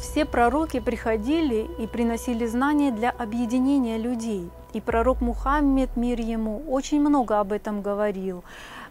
Все 0.00 0.24
пророки 0.24 0.80
приходили 0.80 1.68
и 1.78 1.86
приносили 1.86 2.46
знания 2.46 2.90
для 2.90 3.10
объединения 3.10 3.98
людей. 3.98 4.50
И 4.72 4.80
пророк 4.80 5.20
Мухаммед, 5.20 5.96
мир 5.96 6.20
ему, 6.20 6.62
очень 6.68 7.00
много 7.00 7.40
об 7.40 7.52
этом 7.52 7.82
говорил. 7.82 8.44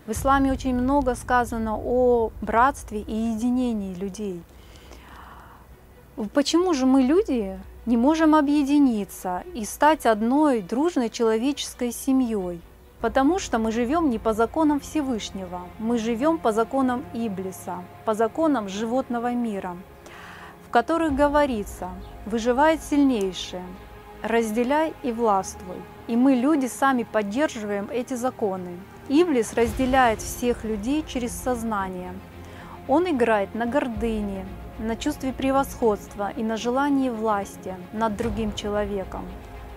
В 0.06 0.12
исламе 0.12 0.52
очень 0.52 0.74
много 0.74 1.16
сказано 1.16 1.78
о 1.78 2.32
братстве 2.42 3.02
и 3.02 3.14
единении 3.14 3.94
людей– 3.94 4.42
Почему 6.34 6.74
же 6.74 6.86
мы, 6.86 7.02
люди, 7.02 7.60
не 7.86 7.98
можем 7.98 8.36
объединиться 8.36 9.44
и 9.54 9.66
стать 9.66 10.06
одной 10.06 10.62
дружной 10.62 11.10
человеческой 11.10 11.92
семьей? 11.92 12.62
Потому 13.02 13.38
что 13.38 13.60
мы 13.60 13.74
живем 13.74 14.10
не 14.10 14.18
по 14.18 14.32
законам 14.32 14.80
Всевышнего, 14.80 15.60
мы 15.78 15.98
живем 15.98 16.38
по 16.38 16.54
законам 16.54 17.04
Иблиса, 17.14 17.84
по 18.06 18.14
законам 18.14 18.70
животного 18.70 19.34
мира, 19.34 19.76
которых 20.76 21.16
говорится 21.16 21.88
«выживает 22.26 22.84
сильнейшее, 22.84 23.64
разделяй 24.22 24.94
и 25.04 25.14
властвуй». 25.14 25.78
И 26.08 26.18
мы, 26.18 26.36
люди, 26.36 26.66
сами 26.66 27.04
поддерживаем 27.04 27.88
эти 27.90 28.16
законы. 28.16 28.78
Иблис 29.08 29.54
разделяет 29.54 30.20
всех 30.20 30.66
людей 30.66 31.06
через 31.08 31.32
сознание. 31.32 32.12
Он 32.90 33.10
играет 33.10 33.56
на 33.56 33.66
гордыне, 33.66 34.46
на 34.78 34.98
чувстве 34.98 35.32
превосходства 35.32 36.34
и 36.36 36.44
на 36.44 36.58
желании 36.58 37.10
власти 37.10 37.74
над 37.94 38.18
другим 38.18 38.54
человеком. 38.54 39.24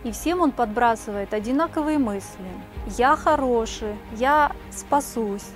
И 0.02 0.10
всем 0.10 0.40
он 0.40 0.50
подбрасывает 0.50 1.32
одинаковые 1.32 1.98
мысли. 1.98 2.50
Я 2.98 3.14
хороший, 3.14 3.94
я 4.16 4.50
спасусь, 4.72 5.46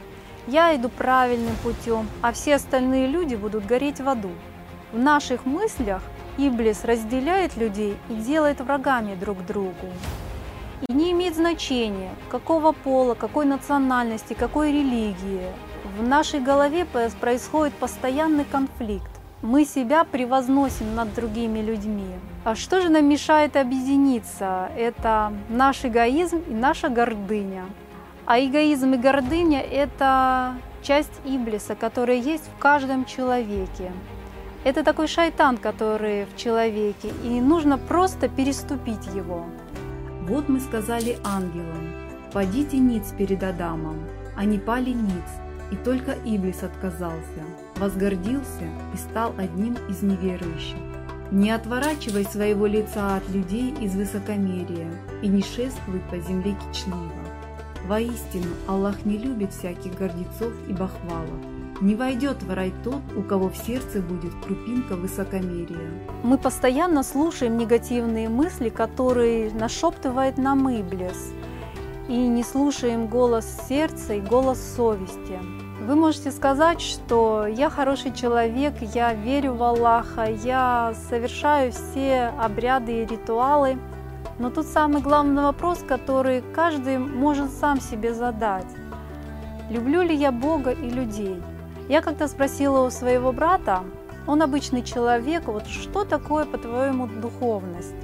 я 0.47 0.77
иду 0.77 0.89
правильным 0.89 1.57
путем, 1.65 2.07
а 2.21 2.31
все 2.31 2.55
остальные 2.55 3.09
люди 3.09 3.35
будут 3.35 3.67
гореть 3.67 4.01
в 4.01 4.09
аду. 4.09 4.31
В 4.93 4.99
наших 4.99 5.47
мыслях 5.47 6.03
Иблис 6.39 6.85
разделяет 6.85 7.57
людей 7.57 7.97
и 8.09 8.15
делает 8.15 8.61
врагами 8.61 9.15
друг 9.15 9.45
другу. 9.47 9.89
И 10.89 10.93
не 10.93 11.13
имеет 11.13 11.35
значения, 11.35 12.11
какого 12.31 12.73
пола, 12.73 13.15
какой 13.15 13.47
национальности, 13.47 14.35
какой 14.35 14.71
религии. 14.73 15.49
В 15.99 16.07
нашей 16.07 16.41
голове 16.41 16.87
происходит 17.21 17.75
постоянный 17.75 18.45
конфликт 18.45 19.13
мы 19.43 19.65
себя 19.65 20.05
превозносим 20.05 20.95
над 20.95 21.13
другими 21.15 21.59
людьми. 21.59 22.15
А 22.45 22.55
что 22.55 22.81
же 22.81 22.89
нам 22.89 23.05
мешает 23.07 23.57
объединиться? 23.57 24.71
Это 24.77 25.33
наш 25.49 25.85
эгоизм 25.85 26.43
и 26.47 26.55
наша 26.55 26.89
гордыня. 26.89 27.65
А 28.25 28.39
эгоизм 28.39 28.95
и 28.95 28.97
гордыня– 28.97 29.61
это 29.61 30.55
часть 30.81 31.21
Иблиса, 31.25 31.75
которая 31.75 32.19
есть 32.19 32.45
в 32.57 32.59
каждом 32.61 33.05
человеке. 33.05 33.91
Это 34.65 34.85
такой 34.85 35.09
шайтан, 35.09 35.57
который 35.57 36.25
в 36.27 36.37
человеке, 36.37 37.13
и 37.25 37.41
нужно 37.41 37.79
просто 37.79 38.29
переступить 38.29 39.07
его. 39.15 39.45
Вот 40.23 40.49
мы 40.49 40.61
сказали 40.61 41.19
ангелам, 41.25 41.93
«Падите 42.33 42.79
ниц 42.79 43.13
перед 43.19 43.43
Адамом». 43.43 43.99
Они 44.37 44.59
пали 44.59 44.91
ниц, 44.91 45.29
и 45.73 45.77
только 45.77 46.13
Иблис 46.25 46.63
отказался, 46.63 47.43
возгордился 47.77 48.65
и 48.95 48.97
стал 48.97 49.35
одним 49.37 49.77
из 49.89 50.03
неверующих. 50.03 50.79
Не 51.33 51.51
отворачивай 51.51 52.25
своего 52.25 52.67
лица 52.67 53.17
от 53.17 53.29
людей 53.31 53.75
из 53.81 53.97
высокомерия 53.97 54.93
и 55.23 55.29
не 55.29 55.43
шествуй 55.43 56.01
по 56.11 56.19
земле 56.19 56.55
кичливо. 56.55 57.11
Воистину, 57.87 58.55
Аллах 58.69 59.05
не 59.05 59.19
любит 59.19 59.53
всяких 59.53 59.99
гордецов 59.99 60.53
и 60.69 60.73
бахвалов. 60.73 61.41
Не 61.81 61.97
войдет 61.97 62.43
в 62.43 62.53
рай 62.53 62.73
тот, 62.85 63.03
у 63.17 63.23
кого 63.23 63.49
в 63.49 63.57
сердце 63.57 64.01
будет 64.01 64.33
крупинка 64.45 64.95
высокомерия. 64.95 65.91
Мы 66.23 66.39
постоянно 66.39 67.03
слушаем 67.03 67.57
негативные 67.57 68.29
мысли, 68.29 68.69
которые 68.69 69.53
нашептывает 69.53 70.39
нам 70.39 70.69
Иблис, 70.71 71.33
и 72.09 72.17
не 72.17 72.45
слушаем 72.45 73.07
голос 73.09 73.67
сердца 73.69 74.15
и 74.15 74.21
голос 74.21 74.61
совести. 74.77 75.39
Вы 75.81 75.97
можете 75.97 76.31
сказать, 76.31 76.81
что 76.81 77.47
я 77.47 77.69
хороший 77.69 78.13
человек, 78.13 78.75
я 78.95 79.15
верю 79.15 79.55
в 79.55 79.63
Аллаха, 79.65 80.31
я 80.31 80.95
совершаю 81.09 81.73
все 81.73 82.33
обряды 82.39 83.03
и 83.03 83.07
ритуалы, 83.07 83.77
но 84.39 84.51
тут 84.51 84.67
самый 84.67 85.03
главный 85.03 85.43
вопрос, 85.43 85.81
который 85.87 86.45
каждый 86.55 86.99
может 86.99 87.51
сам 87.51 87.81
себе 87.81 88.15
задать. 88.15 88.69
Люблю 89.71 90.03
ли 90.03 90.15
я 90.15 90.31
Бога 90.31 90.71
и 90.71 90.89
людей? 90.89 91.43
Я 91.93 92.01
как-то 92.01 92.27
спросила 92.27 92.87
у 92.87 92.91
своего 92.91 93.33
брата, 93.33 93.85
он 94.27 94.41
обычный 94.41 94.83
человек, 94.83 95.47
вот 95.47 95.67
что 95.67 96.07
такое, 96.07 96.47
по-твоему, 96.47 97.07
духовность? 97.07 97.95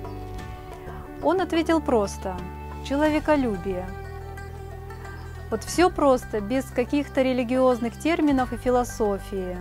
Он 1.23 1.41
ответил 1.41 1.81
просто– 1.81 2.37
человеколюбие. 2.87 3.89
Вот 5.51 5.65
все 5.65 5.89
просто, 5.89 6.43
без 6.43 6.67
каких-то 6.67 7.23
религиозных 7.23 7.99
терминов 7.99 8.53
и 8.53 8.59
философии. 8.59 9.57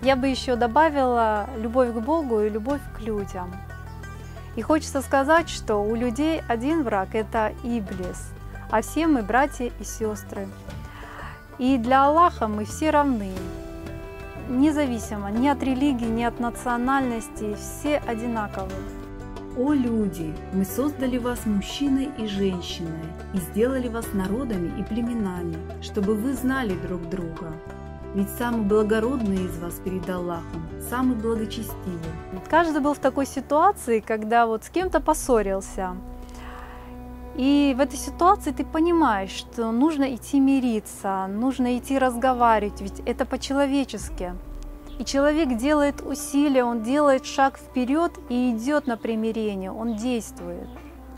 Я 0.00 0.14
бы 0.14 0.28
еще 0.28 0.54
добавила 0.54 1.50
любовь 1.56 1.92
к 1.92 1.98
Богу 1.98 2.42
и 2.42 2.48
любовь 2.48 2.82
к 2.96 3.00
людям. 3.00 3.52
И 4.54 4.62
хочется 4.62 5.02
сказать, 5.02 5.48
что 5.48 5.78
у 5.78 5.96
людей 5.96 6.40
один 6.46 6.84
враг– 6.84 7.08
это 7.16 7.52
Иблис, 7.64 8.30
а 8.70 8.80
все 8.80 9.08
мы 9.08 9.22
братья 9.22 9.72
и 9.80 9.82
сестры. 9.82 10.46
И 11.58 11.78
для 11.78 12.04
Аллаха 12.04 12.48
мы 12.48 12.66
все 12.66 12.90
равны, 12.90 13.30
независимо 14.48 15.30
ни 15.30 15.48
от 15.48 15.62
религии, 15.62 16.04
ни 16.04 16.22
от 16.22 16.38
национальности, 16.38 17.54
все 17.54 17.96
одинаковы. 18.06 18.72
О 19.56 19.72
люди, 19.72 20.34
мы 20.52 20.66
создали 20.66 21.16
вас 21.16 21.46
мужчиной 21.46 22.10
и 22.18 22.26
женщиной 22.26 23.06
и 23.32 23.38
сделали 23.38 23.88
вас 23.88 24.04
народами 24.12 24.78
и 24.78 24.82
племенами, 24.82 25.56
чтобы 25.80 26.14
вы 26.14 26.34
знали 26.34 26.74
друг 26.86 27.08
друга. 27.08 27.54
Ведь 28.14 28.28
самый 28.38 28.66
благородный 28.66 29.46
из 29.46 29.58
вас 29.58 29.74
перед 29.82 30.08
Аллахом, 30.10 30.68
самый 30.90 31.16
благочестивый. 31.16 32.12
Каждый 32.50 32.82
был 32.82 32.92
в 32.92 32.98
такой 32.98 33.24
ситуации, 33.24 34.00
когда 34.00 34.46
вот 34.46 34.64
с 34.64 34.68
кем-то 34.68 35.00
поссорился, 35.00 35.96
и 37.36 37.74
в 37.76 37.80
этой 37.80 37.98
ситуации 37.98 38.50
ты 38.50 38.64
понимаешь, 38.64 39.30
что 39.30 39.70
нужно 39.70 40.14
идти 40.14 40.40
мириться, 40.40 41.26
нужно 41.28 41.76
идти 41.76 41.98
разговаривать, 41.98 42.80
ведь 42.80 43.00
это 43.00 43.26
по-человечески. 43.26 44.34
И 44.98 45.04
человек 45.04 45.58
делает 45.58 46.00
усилия, 46.00 46.64
он 46.64 46.82
делает 46.82 47.26
шаг 47.26 47.58
вперед 47.58 48.12
и 48.30 48.52
идет 48.52 48.86
на 48.86 48.96
примирение, 48.96 49.70
он 49.70 49.96
действует. 49.96 50.66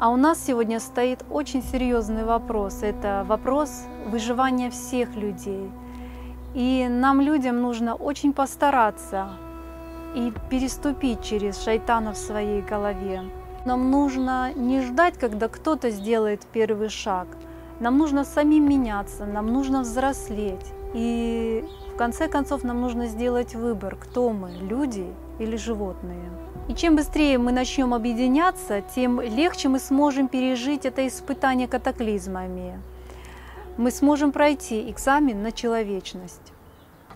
А 0.00 0.10
у 0.10 0.16
нас 0.16 0.44
сегодня 0.44 0.80
стоит 0.80 1.24
очень 1.30 1.62
серьезный 1.62 2.24
вопрос. 2.24 2.82
Это 2.82 3.24
вопрос 3.26 3.84
выживания 4.06 4.70
всех 4.70 5.14
людей. 5.14 5.70
И 6.54 6.86
нам, 6.88 7.20
людям, 7.20 7.60
нужно 7.60 7.94
очень 7.94 8.32
постараться 8.32 9.30
и 10.14 10.32
переступить 10.50 11.22
через 11.22 11.62
шайтана 11.62 12.12
в 12.12 12.16
своей 12.16 12.62
голове. 12.62 13.22
Нам 13.64 13.90
нужно 13.90 14.52
не 14.54 14.80
ждать, 14.80 15.18
когда 15.18 15.48
кто-то 15.48 15.90
сделает 15.90 16.42
первый 16.52 16.88
шаг. 16.88 17.26
Нам 17.80 17.98
нужно 17.98 18.24
самим 18.24 18.68
меняться, 18.68 19.26
нам 19.26 19.46
нужно 19.52 19.82
взрослеть. 19.82 20.72
И 20.94 21.64
в 21.92 21.96
конце 21.96 22.28
концов 22.28 22.64
нам 22.64 22.80
нужно 22.80 23.06
сделать 23.06 23.54
выбор, 23.54 23.96
кто 23.96 24.30
мы, 24.30 24.50
люди 24.52 25.06
или 25.38 25.56
животные. 25.56 26.30
И 26.68 26.74
чем 26.74 26.96
быстрее 26.96 27.38
мы 27.38 27.52
начнем 27.52 27.94
объединяться, 27.94 28.82
тем 28.94 29.20
легче 29.20 29.68
мы 29.68 29.78
сможем 29.78 30.28
пережить 30.28 30.84
это 30.84 31.06
испытание 31.06 31.68
катаклизмами. 31.68 32.80
Мы 33.76 33.90
сможем 33.90 34.32
пройти 34.32 34.90
экзамен 34.90 35.42
на 35.42 35.52
человечность. 35.52 36.52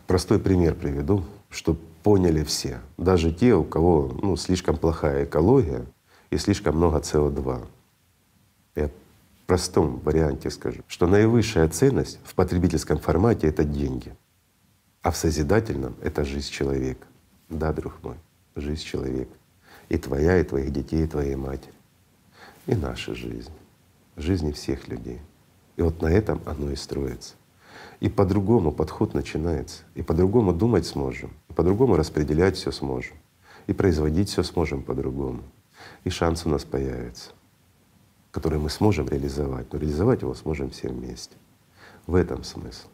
Простой 0.07 0.39
пример 0.39 0.75
приведу, 0.75 1.23
чтобы 1.51 1.81
поняли 2.03 2.45
все. 2.45 2.81
Даже 2.99 3.33
те, 3.33 3.55
у 3.55 3.65
кого 3.65 4.13
ну, 4.23 4.37
слишком 4.37 4.77
плохая 4.77 5.25
экология, 5.25 5.85
и 6.33 6.39
слишком 6.39 6.77
много 6.77 6.99
СО2. 6.99 7.67
Я 8.75 8.89
в 8.89 9.47
простом 9.47 9.99
варианте 9.99 10.49
скажу, 10.51 10.81
что 10.89 11.07
наивысшая 11.07 11.69
ценность 11.69 12.19
в 12.25 12.35
потребительском 12.35 12.99
формате— 12.99 13.47
это 13.49 13.65
деньги, 13.65 14.17
а 15.03 15.11
в 15.11 15.17
созидательном— 15.17 15.95
это 16.03 16.25
жизнь 16.25 16.51
человека. 16.51 17.07
Да, 17.51 17.75
друг 17.75 18.03
мой, 18.03 18.17
жизнь 18.57 18.83
человека. 18.83 19.33
И 19.91 19.99
твоя, 19.99 20.39
и 20.39 20.45
твоих 20.45 20.73
детей, 20.73 21.05
и 21.05 21.07
твоей 21.07 21.37
матери. 21.37 21.75
И 22.67 22.75
наша 22.75 23.15
жизнь. 23.15 23.53
Жизни 24.17 24.53
всех 24.53 24.89
людей. 24.89 25.21
И 25.77 25.83
вот 25.83 26.01
на 26.01 26.07
этом 26.07 26.41
оно 26.47 26.71
и 26.71 26.77
строится. 26.77 27.35
И 28.01 28.09
по-другому 28.09 28.73
подход 28.73 29.13
начинается. 29.13 29.83
И 29.95 30.01
по-другому 30.01 30.55
думать 30.55 30.87
сможем. 30.87 31.31
И 31.51 31.53
по-другому 31.53 31.97
распределять 31.97 32.57
все 32.57 32.73
сможем. 32.73 33.17
И 33.67 33.75
производить 33.75 34.31
все 34.31 34.43
сможем 34.43 34.83
по-другому 34.83 35.43
и 36.05 36.11
шанс 36.11 36.47
у 36.47 36.49
нас 36.49 36.65
появится, 36.65 37.31
который 38.31 38.59
мы 38.59 38.71
сможем 38.71 39.09
реализовать. 39.09 39.73
Но 39.73 39.79
реализовать 39.79 40.23
его 40.23 40.35
сможем 40.35 40.71
все 40.71 40.89
вместе. 40.89 41.37
В 42.07 42.15
этом 42.15 42.43
смысл. 42.45 42.89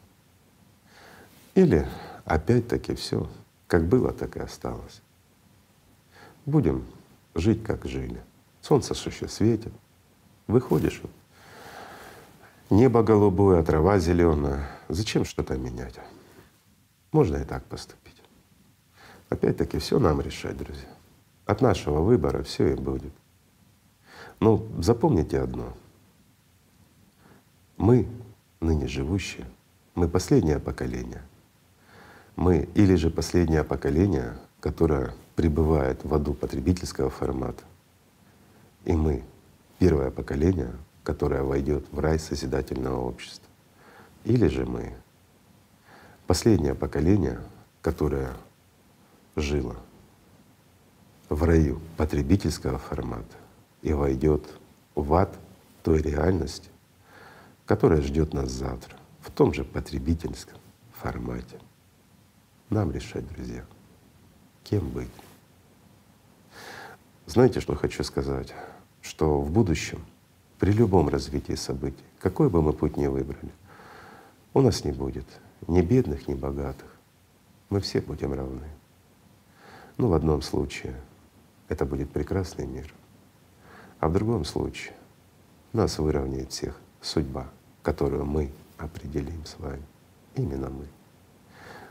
Или 1.55 1.89
опять-таки 2.25 2.95
все, 2.95 3.29
как 3.67 3.87
было, 3.87 4.13
так 4.13 4.37
и 4.37 4.41
осталось. 4.41 5.03
Будем 6.47 6.85
жить, 7.35 7.65
как 7.65 7.85
жили. 7.85 8.23
Солнце 8.61 8.95
еще 8.95 9.29
светит. 9.29 9.73
Выходишь, 10.47 11.03
небо 12.71 13.03
голубое, 13.03 13.63
трава 13.63 13.99
зеленая. 13.99 14.69
Зачем 14.89 15.25
что-то 15.25 15.57
менять? 15.57 15.97
Можно 17.13 17.39
и 17.39 17.45
так 17.45 17.65
поступить. 17.65 18.23
Опять-таки 19.29 19.79
все 19.79 19.99
нам 19.99 20.21
решать, 20.21 20.57
друзья. 20.57 20.89
От 21.49 21.63
нашего 21.63 22.01
выбора 22.03 22.43
все 22.43 22.75
и 22.75 22.75
будет. 22.75 23.15
Но 24.39 24.63
запомните 24.81 25.41
одно. 25.41 25.73
Мы, 27.79 28.07
ныне 28.61 28.87
живущие, 28.87 29.47
мы 29.95 30.09
последнее 30.09 30.59
поколение. 30.59 31.23
Мы 32.37 32.69
или 32.75 32.97
же 32.97 33.09
последнее 33.09 33.65
поколение, 33.65 34.37
которое 34.61 35.15
пребывает 35.37 36.05
в 36.05 36.15
аду 36.15 36.35
потребительского 36.35 37.09
формата. 37.09 37.65
И 38.85 38.93
мы 38.93 39.25
первое 39.79 40.11
поколение, 40.11 40.73
которое 41.03 41.45
войдет 41.45 41.87
в 41.91 41.99
рай 41.99 42.19
созидательного 42.19 43.01
общества. 43.01 43.49
Или 44.25 44.49
же 44.49 44.67
мы 44.67 44.93
последнее 46.27 46.75
поколение, 46.75 47.41
которое 47.81 48.37
жило 49.35 49.77
в 51.29 51.43
раю 51.45 51.81
потребительского 51.97 52.79
формата 52.79 53.37
и 53.83 53.93
войдет 53.93 54.49
в 54.95 55.13
ад 55.15 55.39
той 55.83 56.01
реальности, 56.03 56.71
которая 57.67 58.01
ждет 58.03 58.33
нас 58.35 58.51
завтра 58.51 58.97
в 59.21 59.31
том 59.31 59.53
же 59.53 59.65
потребительском 59.65 60.59
формате. 60.93 61.59
Нам 62.71 62.91
решать, 62.93 63.27
друзья, 63.29 63.65
кем 64.65 64.89
быть. 64.89 65.09
Знаете, 67.27 67.61
что 67.61 67.75
хочу 67.75 68.03
сказать? 68.05 68.55
Что 69.03 69.41
в 69.41 69.51
будущем, 69.51 70.05
при 70.59 70.73
любом 70.73 71.09
развитии 71.09 71.55
событий, 71.55 72.05
какой 72.19 72.51
бы 72.51 72.63
мы 72.63 72.73
путь 72.73 72.97
ни 72.97 73.07
выбрали, 73.07 73.53
у 74.55 74.61
нас 74.61 74.85
не 74.85 74.93
будет 74.93 75.27
ни 75.67 75.83
бедных, 75.83 76.27
ни 76.27 76.35
богатых. 76.35 76.89
Мы 77.71 77.81
все 77.81 78.01
будем 78.01 78.33
равны. 78.33 78.67
Ну, 79.99 80.09
в 80.09 80.15
одном 80.15 80.43
случае 80.43 80.97
это 81.69 81.85
будет 81.85 82.11
прекрасный 82.11 82.67
мир. 82.67 82.93
А 84.01 84.09
в 84.09 84.13
другом 84.13 84.45
случае 84.45 84.95
нас 85.73 85.99
выровняет 85.99 86.53
всех 86.53 86.79
судьба, 87.01 87.49
которую 87.83 88.25
мы 88.25 88.51
определим 88.79 89.45
с 89.45 89.59
вами. 89.59 89.83
Именно 90.35 90.71
мы. 90.71 90.87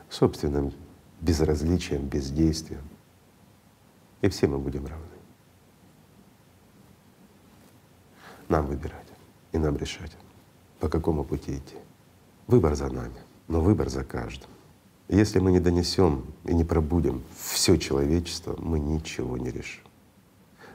Собственным 0.09 0.73
безразличием, 1.21 2.07
бездействием. 2.07 2.83
И 4.21 4.29
все 4.29 4.47
мы 4.47 4.57
будем 4.57 4.85
равны. 4.85 5.05
Нам 8.47 8.65
выбирать 8.65 9.07
и 9.51 9.57
нам 9.57 9.75
решать, 9.77 10.15
по 10.79 10.87
какому 10.87 11.23
пути 11.23 11.57
идти. 11.57 11.75
Выбор 12.47 12.75
за 12.75 12.89
нами, 12.89 13.17
но 13.47 13.59
выбор 13.59 13.89
за 13.89 14.05
каждым. 14.05 14.49
Если 15.09 15.39
мы 15.39 15.51
не 15.51 15.59
донесем 15.59 16.25
и 16.43 16.53
не 16.53 16.63
пробудем 16.63 17.23
все 17.39 17.77
человечество, 17.77 18.55
мы 18.59 18.79
ничего 18.79 19.37
не 19.37 19.51
решим. 19.51 19.83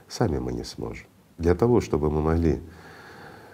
Сами 0.07 0.39
мы 0.39 0.53
не 0.53 0.63
сможем. 0.63 1.07
Для 1.37 1.55
того, 1.55 1.81
чтобы 1.81 2.09
мы 2.09 2.21
могли 2.21 2.61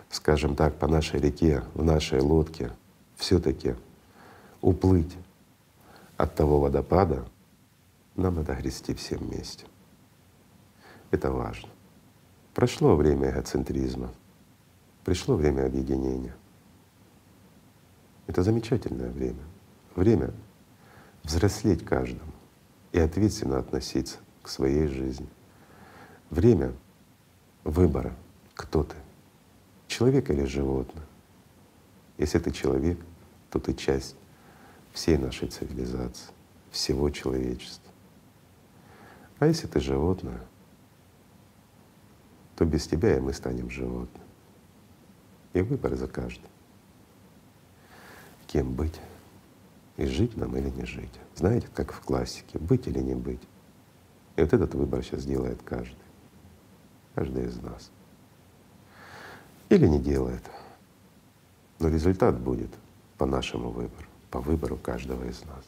скажем 0.10 0.56
так, 0.56 0.78
по 0.78 0.88
нашей 0.88 1.20
реке, 1.20 1.64
в 1.74 1.84
нашей 1.84 2.20
лодке, 2.20 2.72
все-таки 3.16 3.76
уплыть 4.62 5.16
от 6.18 6.36
того 6.36 6.60
водопада, 6.60 7.26
нам 8.16 8.36
надо 8.36 8.56
грести 8.56 8.94
всем 8.94 9.20
вместе. 9.20 9.66
Это 11.12 11.32
важно. 11.32 11.70
Прошло 12.54 12.96
время 12.96 13.32
эгоцентризма, 13.32 14.12
пришло 15.06 15.36
время 15.36 15.66
объединения. 15.66 16.36
Это 18.28 18.44
замечательное 18.44 19.10
время. 19.10 19.42
Время 19.96 20.34
взрослеть 21.24 21.86
каждому 21.86 22.32
и 22.92 23.00
ответственно 23.00 23.60
относиться 23.60 24.18
к 24.42 24.50
своей 24.50 24.88
жизни. 24.88 25.28
Время 26.30 26.74
выбора, 27.64 28.16
кто 28.54 28.84
ты, 28.84 28.96
человек 29.88 30.30
или 30.30 30.44
животное. 30.46 31.06
Если 32.18 32.40
ты 32.40 32.52
человек, 32.52 33.00
то 33.50 33.60
ты 33.60 33.74
часть 33.74 34.16
всей 34.92 35.18
нашей 35.18 35.48
цивилизации, 35.48 36.32
всего 36.72 37.10
человечества. 37.10 37.92
А 39.40 39.48
если 39.48 39.68
ты 39.68 39.80
животное, 39.80 40.42
то 42.56 42.66
без 42.66 42.88
тебя 42.88 43.16
и 43.16 43.22
мы 43.22 43.34
станем 43.34 43.70
животным. 43.70 44.24
И 45.54 45.62
выбор 45.62 45.96
за 45.96 46.08
каждым. 46.08 46.50
Кем 48.48 48.74
быть? 48.74 49.00
И 50.00 50.06
жить 50.06 50.38
нам 50.38 50.56
или 50.56 50.70
не 50.70 50.86
жить. 50.86 51.20
Знаете, 51.36 51.68
как 51.74 51.92
в 51.92 52.00
классике, 52.00 52.58
быть 52.58 52.88
или 52.88 53.00
не 53.00 53.16
быть. 53.16 53.42
И 54.38 54.42
вот 54.42 54.54
этот 54.54 54.74
выбор 54.74 55.04
сейчас 55.04 55.26
делает 55.26 55.62
каждый. 55.62 55.98
Каждый 57.16 57.48
из 57.48 57.62
нас. 57.62 57.92
Или 59.68 59.88
не 59.88 60.00
делает. 60.00 60.42
Но 61.80 61.90
результат 61.90 62.40
будет 62.40 62.70
по 63.18 63.26
нашему 63.26 63.72
выбору, 63.72 64.08
по 64.32 64.40
выбору 64.40 64.78
каждого 64.78 65.26
из 65.26 65.44
нас. 65.44 65.66